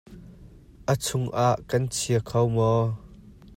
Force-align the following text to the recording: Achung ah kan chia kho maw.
Achung 0.93 1.27
ah 1.47 1.57
kan 1.69 1.83
chia 1.95 2.19
kho 2.27 2.39
maw. 2.55 2.83